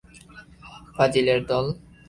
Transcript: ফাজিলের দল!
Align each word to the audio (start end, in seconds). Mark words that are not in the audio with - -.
ফাজিলের 0.95 1.39
দল! 1.49 1.65